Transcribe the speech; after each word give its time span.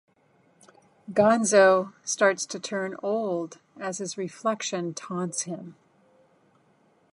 Gonzo 1.11 1.93
starts 2.03 2.47
to 2.47 2.59
turn 2.59 2.95
old 3.03 3.59
as 3.79 3.99
his 3.99 4.17
reflection 4.17 4.95
taunts 4.95 5.43
him. 5.43 5.75